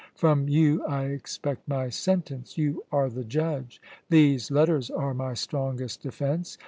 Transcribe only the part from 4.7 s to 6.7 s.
are my strongest defence.